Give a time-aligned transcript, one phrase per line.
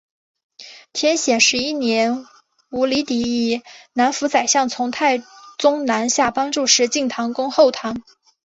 [0.93, 2.25] 天显十一年
[2.71, 3.61] 鹘离底以
[3.93, 5.21] 南府宰相从太
[5.59, 8.01] 宗南下帮助石敬瑭攻后唐。